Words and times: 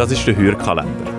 Das 0.00 0.10
ist 0.10 0.26
der 0.26 0.34
Hörkalender. 0.34 1.12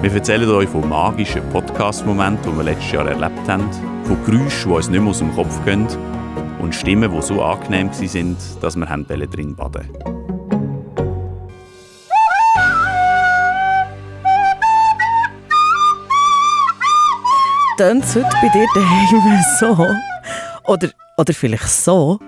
Wir 0.00 0.12
erzählen 0.12 0.48
euch 0.48 0.68
von 0.68 0.88
magischen 0.88 1.42
Podcast-Momenten, 1.50 2.52
die 2.52 2.56
wir 2.56 2.62
letztes 2.62 2.92
Jahr 2.92 3.08
erlebt 3.08 3.48
haben, 3.48 3.68
von 4.04 4.16
Geräuschen, 4.24 4.70
die 4.70 4.76
uns 4.76 4.88
nicht 4.88 5.00
mehr 5.00 5.10
aus 5.10 5.18
dem 5.18 5.34
Kopf 5.34 5.64
gehen 5.64 5.88
und 6.60 6.72
Stimmen, 6.72 7.10
die 7.10 7.20
so 7.20 7.42
angenehm 7.42 7.90
waren, 7.90 8.36
dass 8.60 8.76
wir 8.76 9.26
drin 9.26 9.56
baden 9.56 9.88
Tönt 17.76 18.04
es 18.04 18.14
heute 18.14 18.28
bei 18.40 18.48
dir 18.50 18.66
daheim 18.72 19.44
so? 19.58 20.72
Oder, 20.72 20.90
oder 21.16 21.34
vielleicht 21.34 21.68
so? 21.68 22.20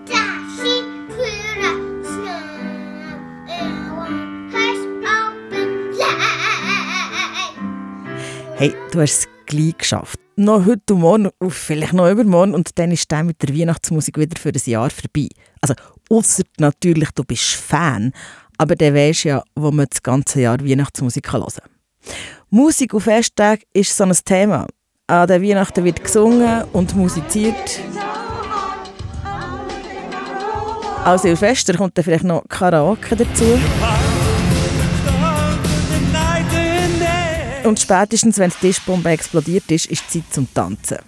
Hey, 8.60 8.74
du 8.90 9.00
hast 9.00 9.20
es 9.20 9.28
gleich 9.46 9.78
geschafft. 9.78 10.20
Noch 10.36 10.66
heute 10.66 10.92
und 10.92 11.00
morgen, 11.00 11.30
vielleicht 11.48 11.94
noch 11.94 12.10
übermorgen, 12.10 12.52
und 12.52 12.78
dann 12.78 12.90
ist 12.90 13.10
der 13.10 13.24
mit 13.24 13.40
der 13.40 13.56
Weihnachtsmusik 13.56 14.18
wieder 14.18 14.38
für 14.38 14.50
ein 14.50 14.60
Jahr 14.66 14.90
vorbei. 14.90 15.28
Also, 15.62 15.72
außer 16.10 16.42
natürlich, 16.58 17.10
du 17.12 17.24
bist 17.24 17.54
Fan, 17.54 18.12
aber 18.58 18.76
dann 18.76 18.94
weisst 18.94 19.24
ja, 19.24 19.42
wo 19.54 19.70
man 19.70 19.86
das 19.88 20.02
ganze 20.02 20.42
Jahr 20.42 20.62
Weihnachtsmusik 20.62 21.32
hören 21.32 21.46
kann. 21.46 22.14
Musik 22.50 22.92
auf 22.92 23.04
Festtag 23.04 23.60
ist 23.72 23.96
so 23.96 24.04
ein 24.04 24.12
Thema. 24.26 24.66
An 25.06 25.26
den 25.26 25.42
Weihnachten 25.42 25.82
wird 25.82 26.04
gesungen 26.04 26.64
und 26.74 26.94
musiziert. 26.94 27.80
Als 31.02 31.22
Silvester 31.22 31.78
kommt 31.78 31.96
dann 31.96 32.04
vielleicht 32.04 32.24
noch 32.24 32.46
Karaoke 32.46 33.16
dazu. 33.16 33.58
Und 37.64 37.78
spätestens, 37.78 38.38
wenn 38.38 38.50
die 38.50 38.56
Tischbombe 38.68 39.10
explodiert 39.10 39.70
ist, 39.70 39.86
ist 39.86 40.10
Zeit 40.10 40.24
zum 40.30 40.52
Tanzen. 40.52 40.98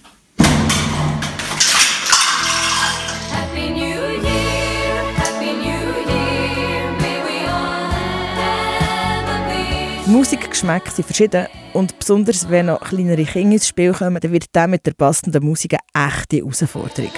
Musikgeschmäcke 10.06 10.90
sind 10.90 11.06
verschieden 11.06 11.46
und 11.72 11.98
besonders 11.98 12.50
wenn 12.50 12.66
noch 12.66 12.80
kleinere 12.80 13.24
Kinder 13.24 13.54
ins 13.54 13.68
Spiel 13.68 13.92
kommen, 13.92 14.20
dann 14.20 14.30
wird 14.30 14.54
der 14.54 14.68
mit 14.68 14.84
der 14.84 14.92
passenden 14.92 15.42
Musik 15.42 15.74
eine 15.94 16.08
echte 16.08 16.36
Herausforderung. 16.36 17.12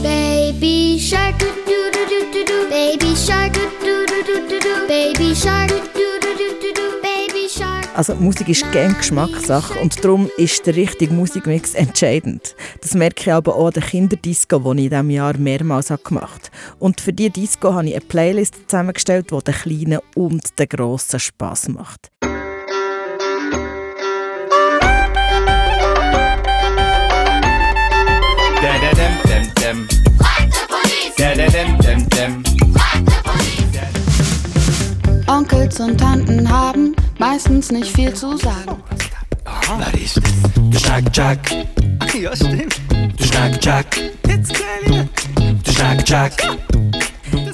Baby 0.00 1.00
Shark, 1.00 1.36
do 1.38 1.46
do 1.66 2.04
do 2.30 2.44
do 2.44 2.68
Baby 2.70 3.16
Shark, 3.16 3.43
Also 7.94 8.16
Musik 8.16 8.48
ist 8.48 8.70
gerne 8.72 8.94
Geschmackssache 8.94 9.78
und 9.78 10.04
darum 10.04 10.28
ist 10.36 10.66
der 10.66 10.74
richtige 10.74 11.14
Musikmix 11.14 11.74
entscheidend. 11.74 12.56
Das 12.80 12.94
merke 12.94 13.20
ich 13.20 13.32
aber 13.32 13.54
auch 13.54 13.68
an 13.68 13.72
der 13.74 13.84
Kinderdisco, 13.84 14.58
die 14.58 14.80
ich 14.80 14.84
in 14.86 14.90
diesem 14.90 15.10
Jahr 15.10 15.36
mehrmals 15.38 15.92
gemacht 16.02 16.50
habe. 16.50 16.76
Und 16.80 17.00
für 17.00 17.12
diese 17.12 17.30
Disco 17.30 17.72
habe 17.72 17.86
ich 17.86 17.94
eine 17.94 18.04
Playlist 18.04 18.68
zusammengestellt, 18.68 19.30
die 19.30 19.38
den 19.44 19.54
Kleinen 19.54 20.00
und 20.16 20.58
den 20.58 20.68
Grossen 20.68 21.20
Spass 21.20 21.68
macht. 21.68 22.10
Onkels 35.44 35.78
und 35.78 35.98
Tanten 35.98 36.48
haben 36.48 36.96
meistens 37.18 37.70
nicht 37.70 37.94
viel 37.94 38.14
zu 38.14 38.34
sagen. 38.38 38.82
Oh, 39.44 39.78
was 39.78 39.92
ist 39.92 40.16
das? 40.16 40.32
Der 40.70 40.78
Schnack 40.78 41.04
Jack. 41.12 41.50
Ja, 42.14 42.34
stimmt. 42.34 42.80
Der 42.90 43.24
Schnack 43.24 43.62
Jack. 43.62 43.86
Jetzt 44.26 44.54
kenn 44.54 45.08
Der 45.66 45.72
Schnack 45.72 46.08
Jack. 46.08 46.32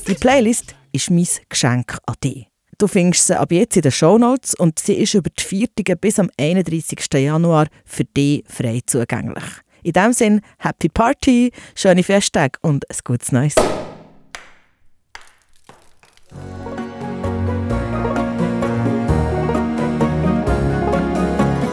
Die 0.06 0.14
Playlist 0.14 0.76
ist 0.92 1.10
mein 1.10 1.26
Geschenk 1.48 1.98
an 2.06 2.14
dich. 2.22 2.46
Du 2.78 2.86
findest 2.86 3.26
sie 3.26 3.36
ab 3.36 3.50
jetzt 3.50 3.74
in 3.74 3.82
den 3.82 3.90
Shownotes 3.90 4.54
und 4.54 4.78
sie 4.78 4.94
ist 4.94 5.14
über 5.14 5.30
die 5.36 5.42
Viertige 5.42 5.96
bis 5.96 6.20
am 6.20 6.30
31. 6.38 6.96
Januar 7.14 7.66
für 7.84 8.04
dich 8.04 8.44
frei 8.46 8.82
zugänglich. 8.86 9.44
In 9.82 9.94
diesem 9.94 10.12
Sinne, 10.12 10.40
Happy 10.58 10.88
Party, 10.88 11.50
schöne 11.74 12.04
Festtage 12.04 12.56
und 12.62 12.88
ein 12.88 12.98
gutes 13.02 13.32
Neues. 13.32 13.56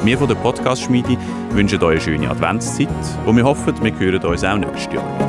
Wir 0.07 0.17
von 0.17 0.29
der 0.29 0.35
Podcast-Schmiede 0.35 1.17
wünschen 1.51 1.83
euch 1.83 1.91
eine 1.91 1.99
schöne 1.99 2.29
Adventszeit 2.29 2.87
und 3.25 3.35
wir 3.35 3.43
hoffen, 3.43 3.73
wir 3.83 3.99
hören 3.99 4.23
uns 4.23 4.41
auch 4.41 4.57
nächstes 4.57 4.93
Jahr. 4.93 5.26